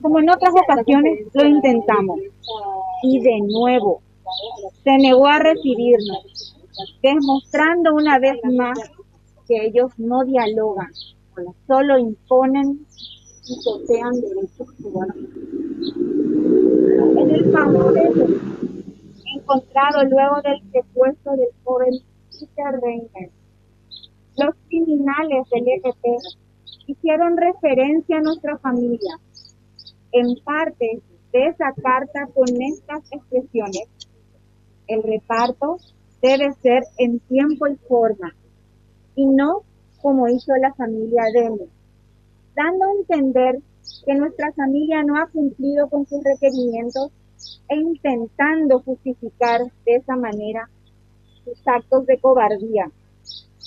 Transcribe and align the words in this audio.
Como 0.00 0.20
en 0.20 0.30
otras 0.30 0.52
ocasiones 0.54 1.26
lo 1.32 1.44
intentamos. 1.44 2.20
Y 3.02 3.20
de 3.20 3.40
nuevo, 3.40 4.00
se 4.84 4.98
negó 4.98 5.26
a 5.26 5.38
recibirnos, 5.38 6.54
demostrando 7.02 7.94
una 7.94 8.18
vez 8.18 8.36
más 8.52 8.78
que 9.46 9.66
ellos 9.66 9.92
no 9.98 10.24
dialogan, 10.24 10.92
solo 11.66 11.98
imponen 11.98 12.86
y 13.44 13.54
sotean 13.62 14.12
derechos 14.20 14.68
humanos. 14.82 15.16
En 17.16 17.30
el 17.30 17.52
famoso 17.52 17.94
encontrado 19.34 20.04
luego 20.04 20.42
del 20.42 20.60
secuestro 20.72 21.32
del 21.32 21.48
joven 21.64 21.94
Peter 22.30 22.80
Reiner, 22.82 23.30
los 24.36 24.54
criminales 24.68 25.48
del 25.50 25.68
EPP 25.68 26.04
hicieron 26.86 27.36
referencia 27.36 28.18
a 28.18 28.20
nuestra 28.20 28.58
familia. 28.58 29.18
En 30.12 30.36
parte 30.42 31.02
de 31.32 31.46
esa 31.46 31.72
carta 31.74 32.26
con 32.34 32.48
estas 32.62 33.04
expresiones, 33.12 33.88
el 34.86 35.02
reparto 35.02 35.76
debe 36.22 36.52
ser 36.62 36.82
en 36.96 37.20
tiempo 37.20 37.66
y 37.66 37.76
forma, 37.76 38.34
y 39.14 39.26
no 39.26 39.62
como 40.00 40.28
hizo 40.28 40.54
la 40.56 40.72
familia 40.74 41.24
Demo, 41.32 41.66
dando 42.54 42.86
a 42.86 42.92
entender 42.92 43.60
que 44.06 44.14
nuestra 44.14 44.52
familia 44.52 45.02
no 45.02 45.20
ha 45.20 45.26
cumplido 45.26 45.88
con 45.88 46.06
sus 46.06 46.22
requerimientos 46.24 47.10
e 47.68 47.76
intentando 47.76 48.80
justificar 48.80 49.60
de 49.84 49.96
esa 49.96 50.16
manera 50.16 50.70
sus 51.44 51.60
actos 51.66 52.06
de 52.06 52.18
cobardía. 52.18 52.90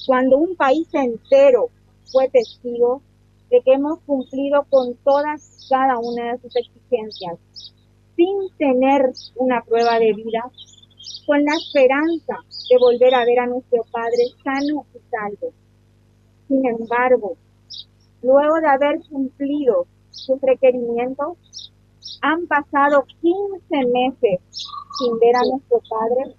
Cuando 0.07 0.37
un 0.37 0.55
país 0.55 0.87
entero 0.93 1.69
fue 2.11 2.29
testigo 2.29 3.01
de 3.51 3.61
que 3.61 3.73
hemos 3.73 3.99
cumplido 4.05 4.65
con 4.69 4.95
todas 5.03 5.67
cada 5.69 5.99
una 5.99 6.31
de 6.31 6.39
sus 6.39 6.55
exigencias, 6.55 7.37
sin 8.15 8.49
tener 8.57 9.11
una 9.35 9.61
prueba 9.61 9.99
de 9.99 10.13
vida, 10.13 10.49
con 11.27 11.43
la 11.43 11.53
esperanza 11.53 12.37
de 12.69 12.77
volver 12.79 13.13
a 13.13 13.25
ver 13.25 13.39
a 13.39 13.47
nuestro 13.47 13.83
Padre 13.91 14.23
sano 14.43 14.85
y 14.95 14.99
salvo. 15.09 15.53
Sin 16.47 16.65
embargo, 16.65 17.35
luego 18.21 18.55
de 18.61 18.67
haber 18.67 19.01
cumplido 19.09 19.85
sus 20.11 20.39
requerimientos, 20.41 21.71
han 22.21 22.47
pasado 22.47 23.05
15 23.21 23.85
meses 23.87 24.39
sin 24.97 25.19
ver 25.19 25.35
a 25.35 25.43
nuestro 25.43 25.81
Padre 25.89 26.35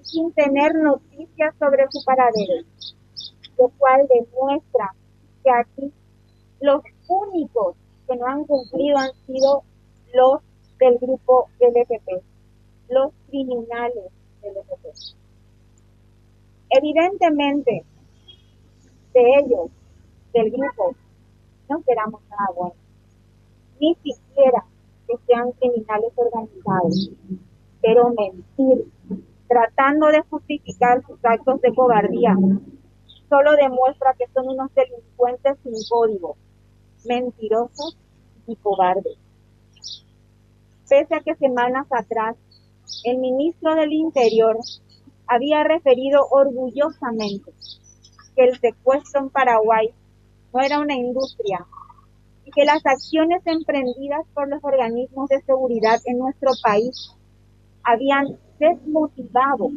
y 0.00 0.04
sin 0.04 0.32
tener 0.32 0.74
noticias 0.76 1.54
sobre 1.58 1.86
su 1.90 2.04
paradero, 2.04 2.64
lo 3.58 3.68
cual 3.78 4.06
demuestra 4.08 4.94
que 5.42 5.50
aquí 5.50 5.92
los 6.60 6.82
únicos 7.08 7.76
que 8.06 8.16
no 8.16 8.26
han 8.26 8.44
cumplido 8.44 8.98
han 8.98 9.12
sido 9.26 9.62
los 10.14 10.40
del 10.78 10.98
grupo 10.98 11.48
LFP, 11.60 12.22
los 12.90 13.12
criminales 13.28 14.10
del 14.42 14.54
LFP. 14.54 15.16
Evidentemente, 16.70 17.84
de 19.14 19.22
ellos, 19.40 19.70
del 20.32 20.50
grupo, 20.50 20.94
no 21.68 21.78
esperamos 21.78 22.20
nada 22.28 22.48
bueno, 22.54 22.74
ni 23.80 23.94
siquiera 23.96 24.64
que 25.06 25.14
sean 25.26 25.52
criminales 25.52 26.12
organizados, 26.16 27.10
pero 27.80 28.10
mentir, 28.10 28.90
tratando 29.48 30.08
de 30.08 30.22
justificar 30.28 31.02
sus 31.06 31.24
actos 31.24 31.60
de 31.60 31.74
cobardía, 31.74 32.36
solo 33.28 33.52
demuestra 33.56 34.14
que 34.18 34.26
son 34.34 34.48
unos 34.48 34.74
delincuentes 34.74 35.56
sin 35.62 35.74
código, 35.88 36.36
mentirosos 37.06 37.96
y 38.46 38.56
cobardes. 38.56 39.18
Pese 40.88 41.14
a 41.14 41.20
que 41.20 41.34
semanas 41.34 41.86
atrás 41.90 42.36
el 43.04 43.18
ministro 43.18 43.74
del 43.74 43.92
Interior 43.92 44.58
había 45.26 45.64
referido 45.64 46.26
orgullosamente 46.30 47.52
que 48.36 48.44
el 48.44 48.58
secuestro 48.58 49.22
en 49.22 49.30
Paraguay 49.30 49.90
no 50.52 50.60
era 50.60 50.78
una 50.78 50.94
industria 50.94 51.66
y 52.44 52.50
que 52.52 52.64
las 52.64 52.84
acciones 52.86 53.42
emprendidas 53.46 54.24
por 54.34 54.48
los 54.48 54.62
organismos 54.62 55.28
de 55.28 55.42
seguridad 55.42 56.00
en 56.04 56.18
nuestro 56.18 56.52
país 56.62 57.12
habían 57.82 58.38
desmotivado 58.58 59.70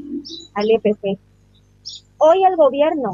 al 0.54 0.72
EPC. 0.72 1.20
Hoy 2.18 2.44
el 2.44 2.56
gobierno 2.56 3.12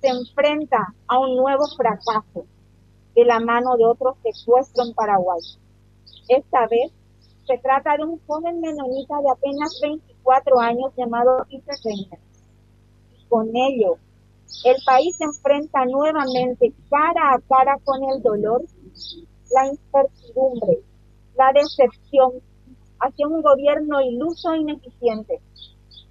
se 0.00 0.08
enfrenta 0.08 0.94
a 1.08 1.18
un 1.18 1.36
nuevo 1.36 1.66
fracaso 1.76 2.46
de 3.16 3.24
la 3.24 3.40
mano 3.40 3.76
de 3.78 3.86
otro 3.86 4.16
secuestro 4.22 4.84
en 4.84 4.92
Paraguay. 4.92 5.40
Esta 6.28 6.66
vez 6.68 6.92
se 7.46 7.58
trata 7.58 7.96
de 7.96 8.04
un 8.04 8.20
joven 8.26 8.60
menonita 8.60 9.20
de 9.22 9.30
apenas 9.30 9.80
24 9.80 10.60
años 10.60 10.92
llamado 10.96 11.46
Peter 11.48 11.74
Reiner. 11.82 12.18
Con 13.30 13.56
ello, 13.56 13.96
el 14.64 14.76
país 14.84 15.16
se 15.16 15.24
enfrenta 15.24 15.84
nuevamente 15.86 16.72
cara 16.90 17.34
a 17.34 17.40
cara 17.40 17.78
con 17.84 18.04
el 18.04 18.22
dolor, 18.22 18.62
la 19.52 19.66
incertidumbre, 19.66 20.82
la 21.36 21.52
decepción 21.52 22.32
hacia 23.00 23.26
un 23.26 23.40
gobierno 23.40 24.00
iluso 24.02 24.52
e 24.52 24.58
ineficiente 24.58 25.40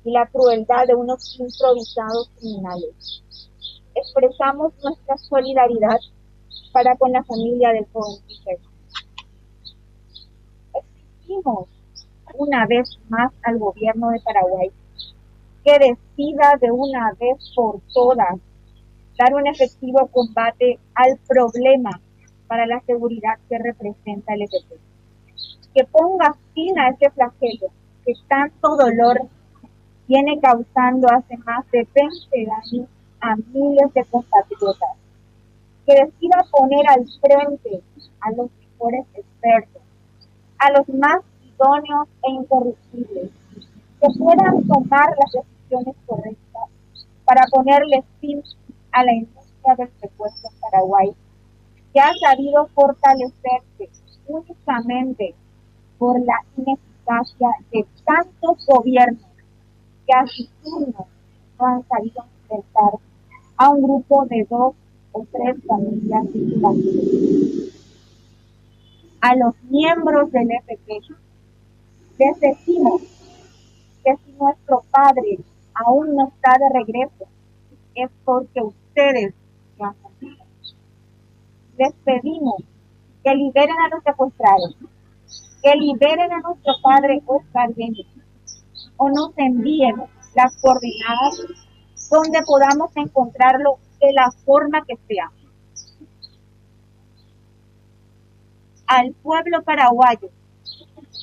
y 0.04 0.12
la 0.12 0.28
crueldad 0.28 0.88
de 0.88 0.96
unos 0.96 1.40
improvisados 1.40 2.32
criminales. 2.40 3.24
Expresamos 3.94 4.74
nuestra 4.84 5.18
solidaridad 5.18 5.98
para 6.76 6.98
con 6.98 7.10
la 7.14 7.24
familia 7.24 7.70
del 7.70 7.86
joven 7.94 8.22
Peter. 8.28 8.60
Exigimos 10.74 11.70
una 12.38 12.66
vez 12.68 13.00
más 13.08 13.32
al 13.44 13.60
gobierno 13.60 14.10
de 14.10 14.20
Paraguay 14.20 14.70
que 15.64 15.72
decida 15.80 16.58
de 16.60 16.72
una 16.72 17.14
vez 17.14 17.50
por 17.56 17.80
todas 17.94 18.36
dar 19.18 19.34
un 19.36 19.48
efectivo 19.48 20.06
combate 20.08 20.78
al 20.96 21.18
problema 21.26 22.02
para 22.48 22.66
la 22.66 22.82
seguridad 22.82 23.40
que 23.48 23.58
representa 23.58 24.34
el 24.34 24.42
EPP. 24.42 24.78
Que 25.74 25.86
ponga 25.86 26.36
fin 26.54 26.78
a 26.78 26.90
ese 26.90 27.10
flagelo 27.10 27.68
que 28.06 28.16
tanto 28.28 28.76
dolor 28.76 29.22
viene 30.10 30.42
causando 30.42 31.08
hace 31.10 31.38
más 31.38 31.66
de 31.72 31.88
20 31.96 32.52
años 32.52 32.90
a 33.22 33.38
miles 33.38 33.94
de 33.94 34.04
compatriotas. 34.12 35.05
Que 35.86 35.94
decida 35.94 36.44
poner 36.52 36.88
al 36.90 37.06
frente 37.22 37.82
a 38.22 38.32
los 38.32 38.50
mejores 38.60 39.06
expertos, 39.14 39.82
a 40.58 40.72
los 40.72 40.90
más 40.90 41.22
idóneos 41.44 42.08
e 42.24 42.32
incorruptibles, 42.32 43.32
que 44.02 44.08
puedan 44.18 44.68
tomar 44.68 45.10
las 45.10 45.32
decisiones 45.32 45.96
correctas 46.06 46.64
para 47.26 47.46
ponerle 47.52 48.04
fin 48.20 48.42
a 48.92 49.04
la 49.04 49.14
industria 49.14 49.76
del 49.78 49.90
secuestro 50.00 50.50
en 50.50 50.60
Paraguay, 50.60 51.12
que 51.94 52.00
ha 52.00 52.14
sabido 52.16 52.68
fortalecerse 52.74 53.90
únicamente 54.28 55.36
por 55.98 56.20
la 56.20 56.44
ineficacia 56.58 57.50
de 57.72 57.86
tantos 58.06 58.66
gobiernos 58.66 59.22
que 60.06 60.14
a 60.14 60.26
su 60.28 60.48
turno 60.64 61.08
no 61.60 61.66
han 61.66 61.88
sabido 61.88 62.24
enfrentar 62.42 63.00
a 63.58 63.70
un 63.70 63.84
grupo 63.84 64.26
de 64.26 64.46
dos 64.50 64.76
o 65.16 65.26
tres 65.32 65.56
familias 65.66 66.26
A 69.22 69.36
los 69.36 69.56
miembros 69.70 70.30
del 70.32 70.52
FP 70.52 71.00
les 72.20 72.40
decimos 72.40 73.02
que 74.04 74.16
si 74.18 74.32
nuestro 74.34 74.84
Padre 74.92 75.40
aún 75.74 76.16
no 76.16 76.28
está 76.28 76.58
de 76.58 76.70
regreso, 76.80 77.26
es 77.96 78.10
porque 78.26 78.62
ustedes 78.62 79.34
lo 79.78 79.86
han 79.86 79.96
Les 81.78 81.94
pedimos 82.04 82.62
que 83.24 83.36
liberen 83.36 83.76
a 83.86 83.96
los 83.96 84.04
secuestrados, 84.04 84.76
que 85.64 85.76
liberen 85.76 86.32
a 86.32 86.40
nuestro 86.40 86.74
padre 86.84 87.22
Oscar 87.26 87.74
Benítez, 87.74 88.24
o 88.98 89.10
nos 89.10 89.32
envíen 89.38 89.96
las 90.36 90.56
coordenadas 90.62 91.42
donde 92.10 92.42
podamos 92.44 92.96
encontrarlo 92.96 93.80
de 94.00 94.14
la 94.14 94.32
forma 94.46 94.84
que 94.86 94.98
sea. 95.08 95.32
Al 98.88 99.14
pueblo 99.14 99.64
paraguayo, 99.64 100.30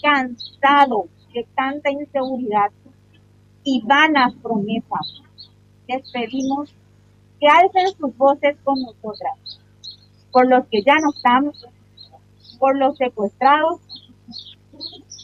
cansado 0.03 1.09
de 1.33 1.47
tanta 1.55 1.91
inseguridad 1.91 2.71
y 3.65 3.83
vanas 3.83 4.35
promesas, 4.43 5.23
les 5.87 6.11
pedimos 6.11 6.75
que 7.39 7.49
alcen 7.49 7.89
sus 7.97 8.17
voces 8.17 8.57
con 8.65 8.81
nosotras, 8.81 9.61
por 10.31 10.49
los 10.49 10.67
que 10.67 10.83
ya 10.83 10.95
no 11.01 11.11
estamos, 11.15 11.67
por 12.59 12.77
los 12.77 12.97
secuestrados, 12.97 13.81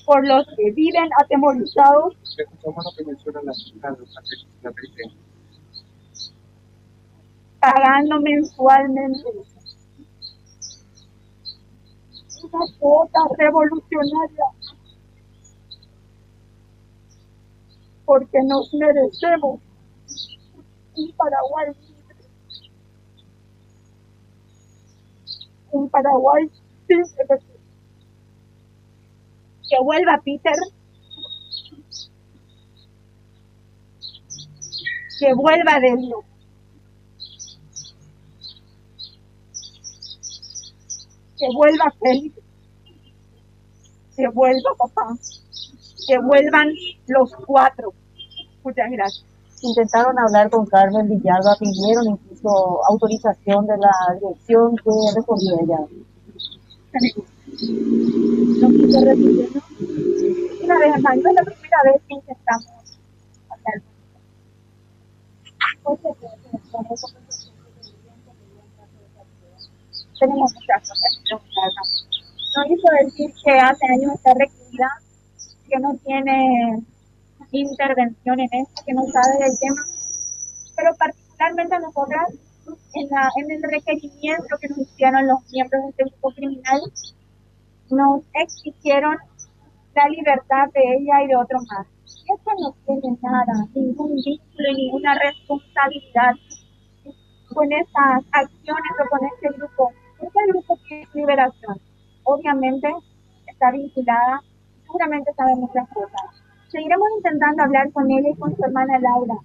por 0.04 0.26
los 0.26 0.46
que 0.56 0.70
viven 0.72 1.08
atemorizados. 1.20 2.16
Pagando 7.60 8.20
mensualmente. 8.20 9.24
Una 12.42 12.64
cuota 12.78 13.18
revolucionaria. 13.36 14.44
Porque 18.04 18.38
nos 18.46 18.72
merecemos 18.72 19.60
un 20.96 21.12
Paraguay 21.12 21.66
libre, 21.80 22.16
un 25.70 25.88
Paraguay 25.90 26.50
sin 26.86 27.04
Que 29.68 29.82
vuelva 29.82 30.20
Peter, 30.24 30.54
que 35.18 35.34
vuelva 35.34 35.80
Delio. 35.80 36.24
Que 41.38 41.46
vuelva 41.54 41.92
Félix, 42.00 42.34
que 44.16 44.28
vuelva 44.28 44.74
papá, 44.76 45.16
que 46.06 46.18
vuelvan 46.18 46.68
los 47.06 47.34
cuatro. 47.46 47.92
Muchas 48.64 48.90
gracias. 48.90 49.24
Intentaron 49.62 50.18
hablar 50.18 50.50
con 50.50 50.66
Carmen 50.66 51.08
Villalba, 51.08 51.56
pidieron 51.58 52.06
incluso 52.08 52.80
autorización 52.88 53.66
de 53.66 53.76
la 53.78 53.92
dirección 54.20 54.76
que 54.76 54.90
recorrió 55.16 55.58
ella. 55.62 55.78
No 58.60 59.00
recibir, 59.00 59.50
Una 60.62 60.78
vez 60.78 61.02
más, 61.02 61.16
no 61.16 61.28
es 61.28 61.34
la 61.34 61.42
primera 61.42 61.82
vez 61.84 62.02
que 62.06 62.14
intentamos 62.14 62.98
hablar 63.48 63.82
con 65.82 67.27
Tenemos 70.20 70.52
muchas 70.54 70.88
cosas 70.88 71.18
No 72.56 72.74
hizo 72.74 72.88
decir 73.04 73.34
que 73.44 73.52
hace 73.52 73.86
años 73.86 74.14
está 74.14 74.34
recluida, 74.34 74.88
que 75.68 75.78
no 75.78 75.94
tiene 76.04 76.82
intervención 77.52 78.40
en 78.40 78.48
esto, 78.52 78.82
que 78.84 78.94
no 78.94 79.06
sabe 79.06 79.44
del 79.44 79.58
tema, 79.58 79.82
pero 80.76 80.94
particularmente 80.96 81.74
a 81.74 81.78
nosotras, 81.80 82.28
en, 82.94 83.08
la, 83.08 83.30
en 83.36 83.50
el 83.50 83.62
requerimiento 83.62 84.56
que 84.60 84.68
nos 84.68 84.78
hicieron 84.78 85.26
los 85.26 85.40
miembros 85.50 85.82
de 85.82 85.90
este 85.90 86.04
grupo 86.04 86.30
criminal, 86.32 86.80
nos 87.90 88.22
exigieron 88.34 89.16
la 89.94 90.08
libertad 90.08 90.68
de 90.74 90.80
ella 90.96 91.22
y 91.24 91.28
de 91.28 91.36
otro 91.36 91.58
más. 91.70 91.86
Y 92.04 92.32
esto 92.32 92.50
no 92.60 92.74
tiene 92.86 93.18
nada, 93.22 93.66
ningún 93.74 94.14
vínculo 94.16 94.72
ninguna 94.76 95.18
responsabilidad 95.18 96.34
con 97.54 97.72
esas 97.72 98.24
acciones 98.32 98.92
o 99.04 99.08
con 99.08 99.20
este 99.24 99.48
grupo. 99.56 99.92
Este 100.20 100.46
grupo 100.48 100.78
que 100.88 101.02
es 101.02 101.14
liberación, 101.14 101.80
obviamente 102.24 102.88
está 103.46 103.70
vinculada, 103.70 104.42
seguramente 104.84 105.32
sabe 105.34 105.54
muchas 105.56 105.88
cosas 105.88 106.38
Seguiremos 106.68 107.08
intentando 107.16 107.62
hablar 107.62 107.90
con 107.92 108.10
ella 108.10 108.28
y 108.28 108.34
con 108.34 108.54
su 108.54 108.62
hermana 108.62 108.98
Laura. 108.98 109.36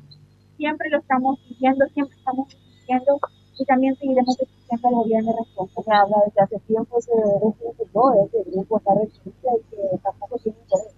Siempre 0.58 0.90
lo 0.90 1.00
estamos 1.00 1.40
pidiendo, 1.48 1.86
siempre 1.94 2.18
estamos 2.18 2.54
pidiendo 2.54 3.18
y 3.58 3.66
también 3.66 3.96
seguiremos 3.96 4.38
exigiendo 4.42 4.88
al 4.90 4.96
gobierno 4.96 5.34
respuesta. 5.40 5.84
Se 5.84 5.92
habla 5.94 6.18
de 6.25 6.31
que 6.31 6.42
hace 6.42 6.60
tiempo 6.68 7.00
se 7.00 7.12
registró 7.16 8.14
ese 8.25 8.52
grupo 8.52 8.78
está 8.78 8.94
registrado 8.96 9.58
y 9.58 9.75
que 9.75 9.98
tampoco 10.04 10.38
tiene 10.40 10.58
interés. 10.60 10.96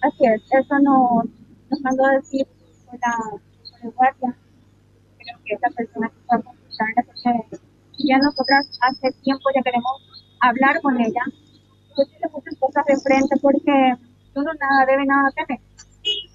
Así 0.00 0.24
es, 0.24 0.42
eso 0.50 0.78
nos, 0.78 1.26
nos 1.68 1.80
mandó 1.82 2.06
a 2.06 2.12
decir 2.12 2.46
con 2.86 2.98
la, 2.98 3.14
con 3.70 3.82
el 3.82 3.94
guardia. 3.94 4.34
Creo 5.18 5.38
que 5.44 5.54
esa 5.54 5.68
persona 5.76 6.10
ya 8.08 8.18
nosotras 8.18 8.66
hace 8.80 9.12
tiempo 9.22 9.44
ya 9.54 9.62
queremos 9.62 9.92
hablar 10.40 10.80
con 10.80 11.00
ella, 11.00 11.22
pues 11.94 12.08
tiene 12.08 12.26
muchas 12.32 12.56
cosas 12.58 12.84
de 12.86 12.96
frente 13.00 13.36
porque 13.40 13.94
uno 14.34 14.50
nada 14.54 14.86
debe, 14.86 15.06
nada 15.06 15.30
teme. 15.34 15.60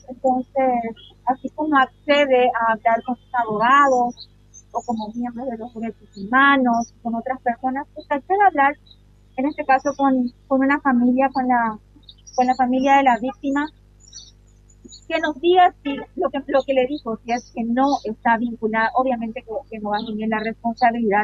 Entonces, 0.08 0.96
así 1.26 1.50
como 1.50 1.78
accede 1.78 2.50
a 2.50 2.74
hablar 2.74 3.04
con 3.04 3.16
sus 3.18 3.34
abogados 3.34 4.30
o 4.72 4.82
como 4.86 5.12
miembros 5.14 5.48
de 5.50 5.58
los 5.58 5.74
derechos 5.74 6.18
humanos, 6.18 6.94
con 7.02 7.16
otras 7.16 7.42
personas, 7.42 7.88
pues 7.94 8.08
accede 8.10 8.38
a 8.44 8.48
hablar, 8.48 8.74
en 9.36 9.46
este 9.48 9.66
caso 9.66 9.94
con, 9.98 10.32
con 10.48 10.62
una 10.62 10.80
familia, 10.80 11.30
con 11.34 11.48
la, 11.48 11.78
con 12.36 12.48
la 12.48 12.56
familia 12.56 12.98
de 12.98 13.04
la 13.04 13.18
víctima, 13.20 13.68
que 15.08 15.20
nos 15.20 15.40
diga 15.40 15.74
si 15.84 15.96
lo 16.16 16.30
que, 16.30 16.40
lo 16.48 16.64
que 16.64 16.74
le 16.74 16.86
dijo, 16.88 17.18
si 17.24 17.32
es 17.32 17.52
que 17.54 17.64
no 17.64 17.98
está 18.04 18.38
vinculada, 18.38 18.92
obviamente 18.96 19.44
que, 19.70 19.80
no 19.80 19.90
va 19.90 19.98
a 19.98 20.00
asumir 20.00 20.28
la 20.28 20.40
responsabilidad, 20.40 21.24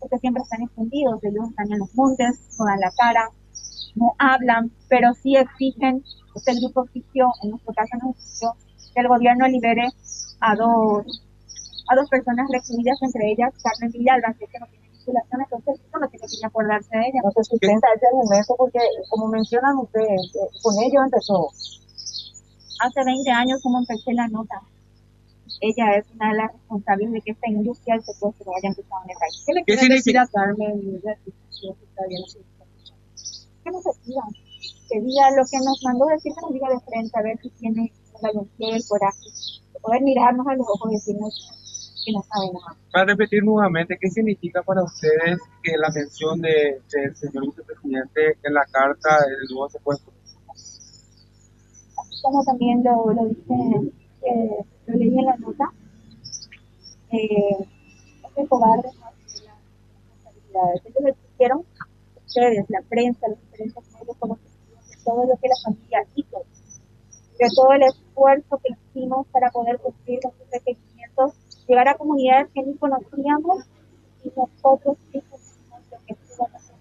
porque 0.00 0.18
siempre 0.18 0.42
están 0.42 0.62
escondidos, 0.62 1.22
ellos 1.22 1.48
están 1.50 1.72
en 1.72 1.78
los 1.78 1.94
montes, 1.94 2.40
no 2.58 2.64
dan 2.64 2.80
la 2.80 2.90
cara, 2.96 3.28
no 3.94 4.14
hablan, 4.18 4.70
pero 4.88 5.14
sí 5.14 5.36
exigen, 5.36 6.04
este 6.34 6.54
grupo 6.60 6.84
exigió, 6.84 7.28
en 7.42 7.50
nuestro 7.50 7.72
caso 7.74 7.96
no 8.02 8.10
exigió, 8.10 8.54
que 8.94 9.00
el 9.00 9.08
gobierno 9.08 9.46
libere 9.48 9.88
a 10.40 10.54
dos 10.54 11.24
a 11.88 11.96
dos 11.96 12.08
personas 12.08 12.46
recluidas, 12.52 13.00
entre 13.02 13.32
ellas 13.32 13.52
Carmen 13.62 13.90
Villalba, 13.90 14.34
que 14.34 14.46
no 14.60 14.66
tiene 14.66 14.88
vinculación, 14.92 15.40
entonces 15.40 15.80
eso 15.80 15.98
no 15.98 16.08
tiene 16.08 16.26
que 16.28 16.46
acordarse 16.46 16.90
de 16.92 17.00
ella. 17.00 17.20
No 17.24 17.30
se 17.32 17.44
sustenta 17.44 17.88
ese 17.96 18.06
argumento 18.06 18.54
porque, 18.56 18.80
como 19.08 19.28
mencionan 19.28 19.78
ustedes, 19.78 20.36
eh, 20.36 20.48
con 20.62 20.74
ello 20.84 21.02
empezó. 21.02 21.48
Hace 22.80 23.04
20 23.04 23.30
años 23.30 23.60
como 23.62 23.78
empecé 23.78 24.12
la 24.12 24.28
nota. 24.28 24.60
Ella 25.60 25.96
es 25.96 26.06
una 26.14 26.30
de 26.30 26.36
las 26.36 26.52
responsables 26.52 27.12
de 27.12 27.20
que 27.20 27.32
esta 27.32 27.48
industria 27.48 27.94
del 27.94 28.04
secuestro 28.04 28.52
haya 28.56 28.68
empezado 28.68 29.02
en 29.04 29.10
el 29.10 29.16
país. 29.18 29.44
¿Qué, 29.46 29.62
¿Qué 29.66 29.78
significa 29.78 30.28
Carmen? 30.32 31.00
que 33.64 33.70
nos 33.70 33.84
diga, 34.04 34.22
que 34.88 35.00
diga 35.00 35.30
lo 35.36 35.44
que 35.50 35.58
nos 35.58 35.82
mandó 35.84 36.06
decir, 36.06 36.32
que 36.34 36.40
nos 36.40 36.52
diga 36.52 36.68
de 36.68 36.80
frente, 36.80 37.18
a 37.18 37.22
ver 37.22 37.38
si 37.42 37.50
tiene 37.50 37.92
la 38.22 38.28
valentía 38.28 38.70
y 38.70 38.76
el 38.76 38.86
coraje 38.86 39.26
de 39.72 39.80
poder 39.80 40.02
mirarnos 40.02 40.46
a 40.46 40.54
los 40.54 40.66
ojos 40.66 40.90
y 40.90 40.94
decirnos 40.94 42.02
que 42.04 42.12
no 42.12 42.22
sabe 42.22 42.52
nada. 42.52 42.76
Para 42.92 43.04
repetir 43.06 43.44
nuevamente, 43.44 43.98
¿qué 44.00 44.08
significa 44.08 44.62
para 44.62 44.82
ustedes 44.82 45.38
que 45.62 45.76
la 45.76 45.90
mención 45.90 46.40
del 46.40 46.80
de, 46.90 47.14
señor 47.14 47.46
vicepresidente 47.46 48.38
en 48.42 48.54
la 48.54 48.64
carta 48.70 49.10
del 49.26 49.48
nuevo 49.50 49.68
secuestro? 49.68 50.12
Como 52.22 52.44
también 52.44 52.82
lo, 52.82 53.12
lo 53.12 53.26
dice, 53.26 53.92
eh, 54.22 54.64
lo 54.86 54.94
leí 54.94 55.18
en 55.18 55.24
la 55.24 55.36
nota, 55.36 55.72
eh, 57.10 57.66
este 58.26 58.46
cobarde 58.48 58.88
no 59.00 59.10
tiene 59.26 59.46
las 59.46 59.58
responsabilidades. 60.24 60.82
Ellos 60.84 61.16
hicieron 61.32 61.64
ustedes, 62.26 62.64
la 62.68 62.82
prensa, 62.82 63.28
los 63.28 63.40
diferentes 63.40 63.92
medios 63.94 64.16
como 64.18 64.36
de 64.36 64.96
todo 65.04 65.24
lo 65.24 65.36
que 65.36 65.48
la 65.48 65.56
familia 65.64 66.06
hizo, 66.14 66.42
de 67.38 67.46
todo 67.54 67.72
el 67.72 67.82
esfuerzo 67.82 68.60
que 68.62 68.74
hicimos 68.74 69.26
para 69.28 69.50
poder 69.50 69.78
cumplir 69.78 70.20
con 70.20 70.32
sus 70.32 70.50
requerimientos, 70.50 71.34
llegar 71.66 71.88
a 71.88 71.96
comunidades 71.96 72.48
que 72.52 72.62
ni 72.62 72.74
conocíamos 72.76 73.64
y 74.24 74.32
nosotros 74.36 74.96
hicimos 75.08 75.40
lo 75.90 75.98
que 76.06 76.14
pudo 76.14 76.48
hacer. 76.54 76.76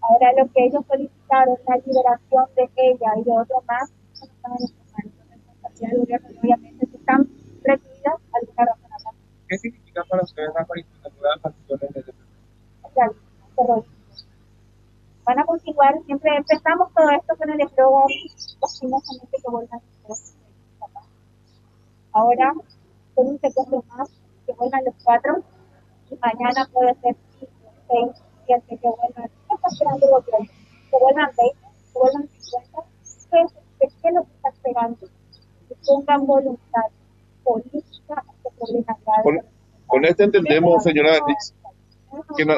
Ahora 0.00 0.32
lo 0.38 0.50
que 0.52 0.64
ellos 0.66 0.84
solicitaron, 0.88 1.56
la 1.68 1.76
liberación 1.76 2.44
de 2.56 2.70
ella 2.76 3.12
y 3.18 3.24
de 3.24 3.30
otro 3.30 3.62
más, 3.66 3.90
no 4.42 4.79
responsabilidad 5.80 5.90
del 5.90 6.00
gobierno 6.00 6.40
obviamente 6.40 6.86
si 6.86 6.96
están 6.96 7.28
recluidas, 7.64 8.14
alguna 8.32 8.64
razón. 8.66 9.14
¿Qué 9.48 9.58
significa 9.58 10.04
para 10.08 10.22
ustedes 10.22 10.50
la 10.54 10.62
aparición 10.62 11.02
de 11.02 11.10
las 11.22 11.40
facciones 11.40 11.94
de 11.94 12.14
Van 15.24 15.38
a 15.38 15.44
continuar, 15.44 15.94
siempre 16.06 16.36
empezamos 16.36 16.92
todo 16.92 17.10
esto 17.10 17.36
con 17.36 17.50
el 17.50 17.60
eslogan, 17.60 18.08
lastimosamente 18.60 19.36
que 19.42 19.50
vuelvan 19.50 19.80
Ahora, 22.12 22.52
con 23.14 23.26
un 23.28 23.38
secuestro 23.38 23.84
más, 23.96 24.10
que 24.46 24.52
vuelvan 24.54 24.84
los 24.84 24.94
cuatro, 25.04 25.44
y 26.10 26.16
mañana 26.16 26.68
puede 26.72 26.94
ser 26.94 27.14
cinco, 27.38 27.52
seis, 27.86 28.22
siete, 28.46 28.78
que 28.78 28.88
vuelvan. 28.88 29.30
¿Qué 29.48 29.54
está 29.54 29.68
esperando? 29.68 30.24
Que 30.90 30.98
vuelvan 30.98 31.30
20, 31.36 31.58
que 31.92 31.98
vuelvan 31.98 32.28
50. 32.28 32.82
Pues, 33.30 33.52
¿qué 33.78 34.08
es 34.08 34.14
lo 34.14 34.24
que 34.24 34.32
está 34.34 34.48
esperando? 34.48 35.06
Voluntad 36.18 36.90
política. 37.44 38.24
Con, 39.22 39.40
con 39.86 40.04
esto 40.04 40.24
entendemos, 40.24 40.82
señora 40.82 41.18
que 42.36 42.44
no. 42.44 42.54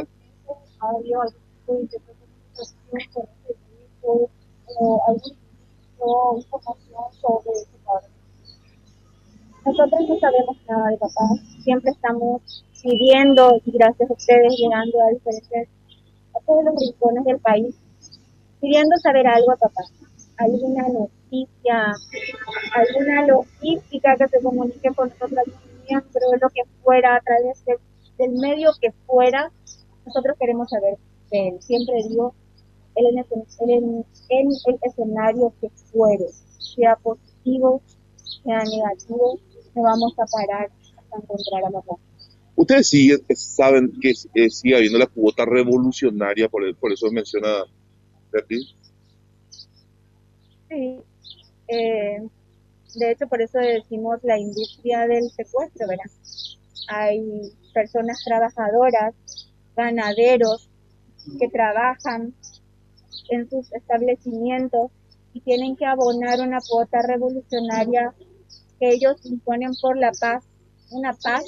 Nosotros 9.64 10.00
no 10.08 10.18
sabemos 10.18 10.56
nada 10.68 10.88
de 10.88 10.96
papá, 10.96 11.28
siempre 11.62 11.92
estamos 11.92 12.64
pidiendo 12.82 13.60
y 13.64 13.70
gracias 13.70 14.10
a 14.10 14.12
ustedes 14.12 14.54
llegando 14.58 15.00
a 15.00 15.10
diferentes, 15.10 15.68
a 16.34 16.40
todos 16.44 16.64
los 16.64 16.74
rincones 16.80 17.24
del 17.24 17.38
país, 17.38 17.76
pidiendo 18.60 18.96
saber 18.96 19.26
algo 19.28 19.52
a 19.52 19.56
papá, 19.56 19.82
alguna 20.38 20.88
noticia, 20.88 21.92
alguna 22.74 23.26
logística 23.26 24.16
que 24.16 24.28
se 24.28 24.40
comunique 24.40 24.90
con 24.94 25.08
nosotros, 25.08 25.38
algún 25.38 25.84
miembro, 25.88 26.20
lo 26.40 26.48
que 26.50 26.62
fuera, 26.82 27.16
a 27.16 27.20
través 27.20 27.64
del 28.18 28.32
medio 28.32 28.70
que 28.80 28.92
fuera, 29.06 29.50
nosotros 30.06 30.36
queremos 30.38 30.68
saber 30.70 30.96
de 31.30 31.48
él. 31.48 31.56
Siempre 31.60 31.94
digo, 32.08 32.34
él 32.94 33.06
en, 33.06 33.18
el, 33.18 34.04
en, 34.28 34.48
el 34.66 34.78
escenario 34.82 35.52
que 35.60 35.70
fuere, 35.92 36.26
sea 36.58 36.96
positivo, 36.96 37.82
sea 38.44 38.62
negativo, 38.64 39.38
no 39.74 39.82
vamos 39.82 40.14
a 40.18 40.24
parar 40.26 40.70
hasta 40.98 41.16
encontrar 41.16 41.64
a 41.64 41.70
papá. 41.70 41.96
Ustedes 42.54 42.88
sí 42.90 43.10
saben 43.34 43.92
que 44.00 44.12
sigue 44.50 44.76
habiendo 44.76 44.98
la 44.98 45.06
cuota 45.06 45.44
revolucionaria, 45.46 46.48
por, 46.48 46.64
el- 46.64 46.76
por 46.76 46.92
eso 46.92 47.10
menciona 47.10 47.64
Beatriz. 48.30 48.74
Sí, 50.72 51.02
eh, 51.68 52.26
de 52.94 53.10
hecho 53.10 53.26
por 53.28 53.42
eso 53.42 53.58
decimos 53.58 54.18
la 54.22 54.38
industria 54.38 55.06
del 55.06 55.30
secuestro, 55.30 55.86
¿verdad? 55.86 56.10
Hay 56.88 57.52
personas 57.74 58.22
trabajadoras, 58.24 59.14
ganaderos 59.76 60.70
que 61.38 61.48
trabajan 61.48 62.34
en 63.28 63.50
sus 63.50 63.70
establecimientos 63.72 64.90
y 65.34 65.40
tienen 65.42 65.76
que 65.76 65.84
abonar 65.84 66.40
una 66.40 66.58
cuota 66.66 67.02
revolucionaria 67.02 68.14
que 68.80 68.90
ellos 68.92 69.16
imponen 69.24 69.72
por 69.80 69.98
la 69.98 70.12
paz, 70.18 70.42
una 70.90 71.12
paz 71.22 71.44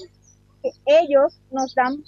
que 0.63 0.71
ellos 0.87 1.41
nos 1.51 1.75
dan 1.75 2.03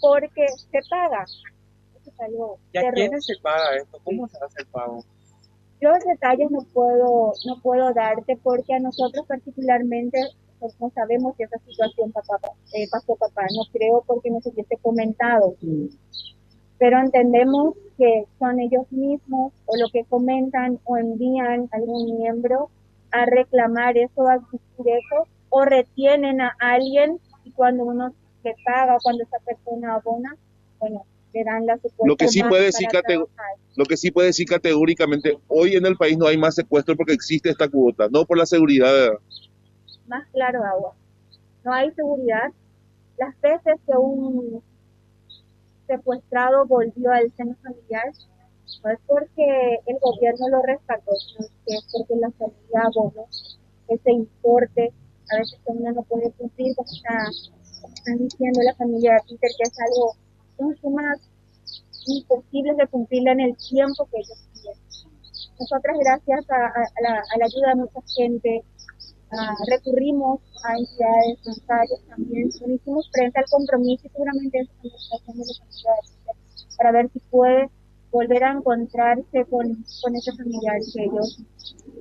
porque 0.00 0.46
se 0.70 0.78
paga. 0.88 1.24
Eso 1.24 2.10
es 2.10 2.20
algo 2.20 2.58
¿Y 2.72 2.78
a 2.78 2.80
terror. 2.82 2.94
quiénes 2.94 3.26
se 3.26 3.34
paga 3.42 3.76
esto? 3.76 3.98
¿Cómo 4.04 4.28
se 4.28 4.36
hace 4.38 4.60
el 4.60 4.66
pago? 4.66 5.04
Yo 5.84 5.90
detalles 6.06 6.50
no 6.50 6.62
puedo, 6.72 7.34
no 7.44 7.60
puedo 7.60 7.92
darte 7.92 8.38
porque 8.42 8.72
a 8.72 8.80
nosotros 8.80 9.26
particularmente 9.26 10.18
pues, 10.58 10.74
no 10.80 10.90
sabemos 10.94 11.36
si 11.36 11.42
esa 11.42 11.58
situación 11.58 12.10
papá, 12.10 12.38
eh, 12.72 12.88
pasó 12.90 13.14
papá. 13.16 13.42
No 13.54 13.64
creo 13.70 14.02
porque 14.06 14.30
nos 14.30 14.46
hubiese 14.46 14.78
comentado. 14.78 15.56
Pero 16.78 16.98
entendemos 16.98 17.74
que 17.98 18.24
son 18.38 18.60
ellos 18.60 18.90
mismos 18.90 19.52
o 19.66 19.76
lo 19.76 19.90
que 19.92 20.04
comentan 20.04 20.80
o 20.84 20.96
envían 20.96 21.68
algún 21.70 22.16
miembro 22.16 22.70
a 23.10 23.26
reclamar 23.26 23.98
eso, 23.98 24.26
a 24.26 24.36
exigir 24.36 24.88
eso, 24.88 25.28
o 25.50 25.66
retienen 25.66 26.40
a 26.40 26.56
alguien 26.60 27.20
y 27.44 27.50
cuando 27.50 27.84
uno 27.84 28.14
le 28.42 28.54
paga, 28.64 28.96
cuando 29.02 29.22
esa 29.22 29.38
persona 29.40 29.96
abona, 29.96 30.34
bueno, 30.80 31.04
Lo 32.04 32.16
que 32.16 32.28
sí 32.28 32.42
puede 32.42 32.64
decir. 32.64 32.88
Lo 33.76 33.84
que 33.84 33.96
sí 33.96 34.10
puede 34.10 34.28
decir 34.28 34.46
categóricamente, 34.46 35.36
hoy 35.48 35.74
en 35.74 35.84
el 35.86 35.96
país 35.96 36.16
no 36.16 36.26
hay 36.26 36.38
más 36.38 36.54
secuestro 36.54 36.96
porque 36.96 37.12
existe 37.12 37.50
esta 37.50 37.68
cuota, 37.68 38.08
no 38.10 38.24
por 38.24 38.38
la 38.38 38.46
seguridad. 38.46 39.12
más 40.06 40.28
claro 40.32 40.64
agua. 40.64 40.94
No 41.64 41.72
hay 41.72 41.90
seguridad. 41.92 42.52
Las 43.18 43.40
veces 43.40 43.80
que 43.86 43.96
un 43.96 44.62
secuestrado 45.86 46.66
volvió 46.66 47.10
al 47.10 47.32
seno 47.36 47.56
familiar, 47.62 48.12
no 48.82 48.90
es 48.90 48.98
porque 49.06 49.78
el 49.86 49.98
gobierno 50.00 50.48
lo 50.48 50.62
rescató, 50.62 51.12
sino 51.16 51.48
que 51.66 51.74
es 51.74 51.86
porque 51.92 52.16
la 52.16 52.30
familia 52.32 52.80
abonó 52.84 53.26
ese 53.88 54.12
importe. 54.12 54.92
A 55.32 55.38
veces 55.38 55.58
que 55.64 55.72
uno 55.72 55.92
no 55.92 56.02
puede 56.02 56.30
cumplir, 56.32 56.74
como, 56.76 56.88
está, 56.90 57.30
como 57.80 57.94
están 57.94 58.18
diciendo 58.18 58.60
la 58.62 58.74
familia 58.74 59.14
de 59.14 59.20
Peter, 59.22 59.50
que 59.56 59.62
es 59.62 59.80
algo, 59.80 60.16
son 60.58 60.76
sumas 60.76 61.18
imposibles 62.06 62.76
de 62.76 62.86
cumplir 62.88 63.26
en 63.28 63.40
el 63.40 63.56
tiempo 63.56 64.06
que 64.10 64.18
ellos 64.18 64.38
piden. 64.52 64.78
Nosotras, 65.58 65.96
gracias 66.00 66.50
a, 66.50 66.56
a- 66.56 66.88
a 66.96 67.00
la, 67.02 67.18
a 67.18 67.38
la 67.38 67.44
ayuda 67.46 67.68
de 67.70 67.74
mucha 67.76 68.00
gente, 68.16 68.62
ah, 69.32 69.54
recurrimos 69.68 70.40
a 70.64 70.76
entidades 70.76 71.38
bancarias 71.46 72.00
también, 72.08 72.48
nos 72.48 72.68
hicimos 72.68 73.10
frente 73.12 73.38
al 73.38 73.44
compromiso 73.50 74.06
y 74.06 74.10
seguramente 74.10 74.58
eso 74.60 74.72
también 74.74 74.94
está 74.96 75.16
haciendo 75.16 75.44
la 75.44 75.54
familia 75.54 75.90
de 75.94 76.08
Peter, 76.24 76.36
para 76.76 76.92
ver 76.92 77.10
si 77.12 77.20
puede 77.30 77.70
volver 78.10 78.44
a 78.44 78.52
encontrarse 78.52 79.44
con, 79.50 79.84
con 80.02 80.16
ese 80.16 80.32
familiar 80.32 80.76
que 80.92 81.04
ellos 81.04 81.38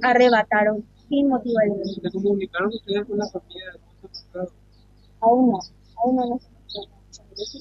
arrebataron 0.01 0.86
sin 1.10 1.29
motivo 1.29 1.60
alguno. 1.60 1.86
¿Se 1.86 2.12
comunicaron 2.12 2.69
ustedes 2.69 3.05
con 3.07 3.17
la 3.17 3.27
familia 3.29 3.63
de 3.72 3.79
los? 4.39 4.50
Aún 5.22 5.51
no, 5.51 5.60
aún 6.03 6.15
no 6.15 6.25
nos 6.27 6.41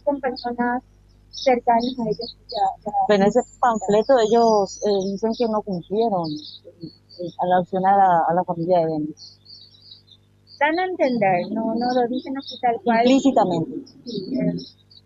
con 0.05 0.21
personas 0.21 0.83
cercanas 1.31 1.99
a 1.99 2.03
ellos 2.03 2.37
ya, 2.49 2.85
ya 2.85 2.93
Pero 3.09 3.23
en 3.23 3.29
ese 3.29 3.41
panfleto 3.59 4.19
ellos 4.19 4.81
eh, 4.85 5.11
dicen 5.11 5.33
que 5.37 5.49
no 5.49 5.63
cumplieron 5.63 6.29
eh, 6.31 7.31
a 7.39 7.47
la 7.47 7.61
opción 7.61 7.85
a 7.87 7.97
la, 7.97 8.23
a 8.29 8.35
la 8.35 8.45
familia 8.45 8.81
de 8.81 8.87
Denis, 8.87 9.39
dan 10.63 10.79
a 10.79 10.85
entender, 10.87 11.51
no, 11.51 11.75
no 11.75 11.87
lo 11.93 12.07
dicen 12.09 12.39
así 12.39 12.55
tal 12.61 12.77
cual. 12.85 13.03
implícitamente. 13.03 13.75
Sí, 14.05 14.31
eh, 14.39 14.55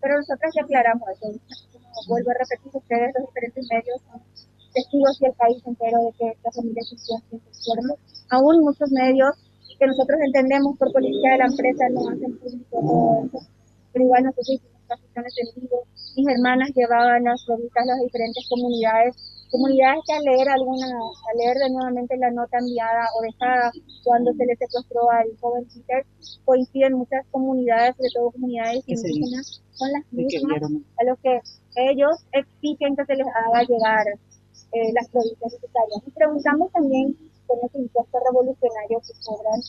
pero 0.01 0.17
nosotros 0.17 0.53
ya 0.55 0.61
aclaramos 0.61 1.09
eso. 1.09 1.39
Como 1.73 2.07
vuelvo 2.07 2.29
a 2.29 2.33
repetir, 2.37 2.71
ustedes, 2.73 3.13
los 3.17 3.25
diferentes 3.27 3.65
medios, 3.71 3.97
son 4.05 4.21
testigos 4.73 5.21
y 5.21 5.25
el 5.25 5.33
país 5.33 5.57
entero 5.65 5.97
de 6.03 6.11
que 6.13 6.27
esta 6.29 6.51
familia 6.51 6.81
existió 6.81 7.15
en 7.31 7.41
forma. 7.65 7.93
Aún 8.29 8.61
muchos 8.61 8.91
medios 8.91 9.33
que 9.79 9.87
nosotros 9.87 10.19
entendemos 10.25 10.77
por 10.77 10.91
política 10.91 11.31
de 11.31 11.37
la 11.37 11.45
empresa 11.45 11.89
no 11.89 12.09
hacen 12.09 12.37
público 12.37 12.65
todo 12.71 13.25
eso. 13.25 13.56
Pero 13.97 14.05
igual 14.05 14.23
nosotros 14.25 14.61
hicimos 14.61 14.85
transmisiones 14.85 15.33
en 15.41 15.61
vivo. 15.61 15.81
Mis 16.17 16.27
hermanas 16.27 16.69
llevaban 16.75 17.23
las 17.23 17.43
revistas 17.47 17.81
a 17.81 17.85
las 17.87 17.99
diferentes 18.01 18.45
comunidades. 18.47 19.15
Comunidades 19.49 20.01
que 20.05 20.13
al 20.13 20.23
leer 20.23 20.49
alguna, 20.49 20.85
al 20.85 21.37
leer 21.37 21.57
de 21.57 21.69
nuevamente 21.71 22.15
la 22.17 22.29
nota 22.29 22.59
enviada 22.59 23.09
o 23.17 23.21
dejada 23.23 23.71
cuando 24.03 24.33
se 24.33 24.45
le 24.45 24.55
secuestró 24.55 25.09
al 25.09 25.35
joven 25.41 25.65
Peter, 25.73 26.05
coinciden 26.45 26.93
muchas 26.93 27.25
comunidades, 27.31 27.95
sobre 27.95 28.09
todo 28.13 28.31
comunidades 28.31 28.83
indígenas, 28.85 29.63
son 29.71 29.91
las 29.93 30.05
mismas 30.13 30.61
a 30.61 31.03
los 31.05 31.17
que 31.23 31.41
ellos 31.89 32.23
exigen 32.33 32.95
que 32.95 33.05
se 33.05 33.15
les 33.15 33.27
haga 33.27 33.63
llegar 33.63 34.05
eh, 34.73 34.93
las 34.93 35.09
provincias 35.09 35.53
necesarias. 35.53 36.03
Y 36.05 36.11
preguntamos 36.11 36.71
también 36.71 37.17
con 37.47 37.57
ese 37.65 37.79
impuesto 37.79 38.19
revolucionario 38.29 39.01
que 39.01 39.13
cobran, 39.25 39.61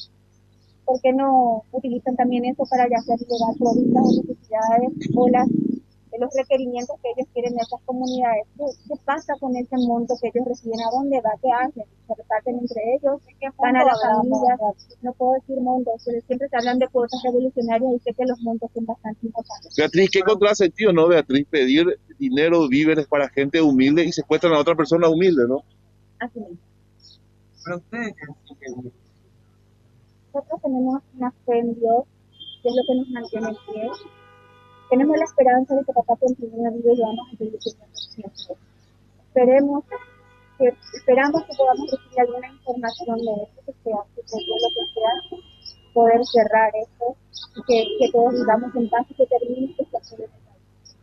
¿por 0.88 0.98
qué 1.02 1.12
no 1.12 1.64
utilizan 1.72 2.16
también 2.16 2.46
eso 2.46 2.64
para 2.64 2.88
ya 2.88 2.96
hacer 2.96 3.18
llegar 3.18 3.54
provincias 3.58 4.04
o 4.08 4.22
necesidades 4.22 4.90
o 5.14 5.28
las, 5.28 5.46
de 5.46 6.18
los 6.18 6.30
requerimientos 6.34 6.96
que 7.02 7.10
ellos 7.14 7.28
quieren 7.34 7.52
de 7.52 7.60
esas 7.60 7.82
comunidades? 7.84 8.46
¿Qué, 8.56 8.64
qué 8.88 8.94
pasa 9.04 9.34
con 9.38 9.54
ese 9.54 9.76
monto 9.76 10.14
que 10.16 10.28
ellos 10.28 10.48
reciben? 10.48 10.80
¿A 10.80 10.90
dónde 10.90 11.20
va? 11.20 11.32
¿Qué 11.42 11.50
hacen? 11.52 11.84
¿Se 12.06 12.14
reparten 12.14 12.58
entre 12.58 12.80
ellos? 12.94 13.20
¿Van 13.58 13.76
a 13.76 13.84
las 13.84 14.00
familias? 14.00 14.98
No 15.02 15.12
puedo 15.12 15.34
decir 15.34 15.60
montos, 15.60 16.02
pero 16.06 16.22
siempre 16.22 16.48
se 16.48 16.56
hablan 16.56 16.78
de 16.78 16.88
cuotas 16.88 17.20
revolucionarias 17.22 17.92
y 17.92 17.98
sé 17.98 18.14
que 18.14 18.24
los 18.24 18.40
montos 18.40 18.70
son 18.72 18.86
bastante 18.86 19.26
importantes. 19.26 19.76
Beatriz, 19.76 20.08
qué 20.10 20.22
contrasentido, 20.22 20.94
¿no, 20.94 21.06
Beatriz? 21.06 21.46
Pedir 21.50 22.00
dinero, 22.18 22.66
víveres 22.66 23.06
para 23.06 23.28
gente 23.28 23.60
humilde 23.60 24.06
y 24.06 24.12
secuestran 24.12 24.54
a 24.54 24.58
otra 24.58 24.74
persona 24.74 25.10
humilde, 25.10 25.44
¿no? 25.46 25.62
Así 26.18 26.40
mismo. 26.40 26.56
Pero 27.62 27.76
ustedes 27.76 28.14
Nosotros 30.38 30.62
tenemos 30.62 31.02
una 31.16 31.32
fe 31.44 31.58
en 31.58 31.74
Dios, 31.74 32.04
que 32.62 32.68
es 32.68 32.74
lo 32.76 32.82
que 32.86 32.94
nos 32.94 33.08
mantiene 33.10 33.48
en 33.48 33.56
pie. 33.66 33.90
Tenemos 34.88 35.18
la 35.18 35.24
esperanza 35.24 35.74
de 35.74 35.84
que 35.84 35.92
papá 35.92 36.14
continúe 36.14 36.70
vivo 36.78 36.94
y 36.94 37.00
vamos 37.00 37.26
a 37.26 37.36
seguir 37.36 37.58
teniendo 37.58 37.96
siempre. 37.96 38.54
Esperemos 39.26 39.84
que, 40.58 40.68
esperamos 40.94 41.42
que 41.42 41.56
podamos 41.56 41.90
recibir 41.90 42.20
alguna 42.20 42.46
información 42.54 43.18
de 43.18 43.32
esto, 43.42 43.62
que 43.66 43.72
sea, 43.82 43.98
que 44.14 44.22
sea 44.28 44.38
lo 44.62 44.68
que 44.70 44.84
sea, 44.94 45.38
poder 45.92 46.24
cerrar 46.24 46.70
esto 46.86 47.16
y 47.58 47.62
que, 47.66 47.98
que 47.98 48.12
todos 48.12 48.34
vivamos 48.34 48.70
en 48.76 48.88
paz 48.90 49.06
y 49.10 49.14
que 49.14 49.26
termine 49.26 49.74
país. 49.74 50.30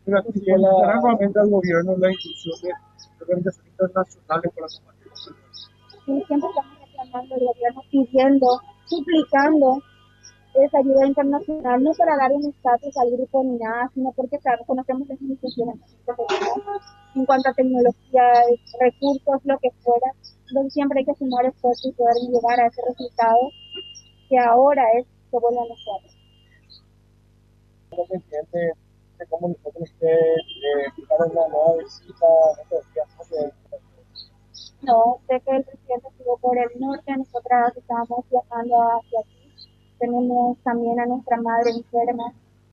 Pero 0.05 0.21
si 0.21 0.31
solicitarán 0.31 1.01
nuevamente 1.01 1.39
al 1.39 1.49
gobierno 1.49 1.97
la 1.97 2.09
inclusión 2.09 2.55
de 2.63 2.71
organizaciones 3.19 3.71
internacionales 3.71 4.53
para 4.55 4.69
combatir 4.71 5.11
los. 5.11 5.35
Sí, 6.05 6.23
siempre 6.23 6.49
estamos 6.49 6.79
reclamando 6.79 7.35
al 7.35 7.41
gobierno, 7.41 7.81
pidiendo, 7.91 8.61
suplicando 8.85 9.81
esa 10.55 10.77
ayuda 10.79 11.05
internacional, 11.05 11.83
no 11.83 11.91
para 11.93 12.15
dar 12.15 12.31
un 12.31 12.45
estatus 12.45 12.95
al 12.97 13.11
grupo 13.11 13.43
ni 13.43 13.57
nada, 13.57 13.89
sino 13.93 14.11
porque 14.13 14.39
claro, 14.39 14.63
conocemos 14.65 15.07
las 15.09 15.19
tenemos 15.19 15.79
en 17.15 17.25
cuanto 17.25 17.49
a 17.49 17.53
tecnología, 17.53 18.23
recursos, 18.79 19.41
lo 19.43 19.57
que 19.59 19.69
fuera. 19.83 20.13
Entonces 20.47 20.73
siempre 20.73 20.99
hay 20.99 21.05
que 21.05 21.15
sumar 21.15 21.45
esfuerzos 21.45 21.85
y 21.85 21.91
poder 21.93 22.15
llegar 22.15 22.59
a 22.59 22.67
ese 22.67 22.81
resultado 22.87 23.51
que 24.29 24.37
ahora 24.39 24.83
es 24.97 25.05
que 25.29 25.37
vuelva 25.39 25.61
a 25.61 25.67
nosotros. 25.67 26.15
Eh, 27.91 28.05
visita 33.47 33.84
No, 34.85 35.19
sé 35.27 35.41
que 35.41 35.55
el 35.55 35.63
presidente 35.63 36.07
estuvo 36.09 36.37
por 36.37 36.57
el 36.57 36.69
norte, 36.79 37.17
nosotras 37.17 37.75
estábamos 37.75 38.25
viajando 38.29 38.75
hacia 38.81 39.19
aquí. 39.19 39.51
Tenemos 39.99 40.57
también 40.63 40.99
a 40.99 41.05
nuestra 41.05 41.37
madre 41.41 41.71
enferma 41.71 42.33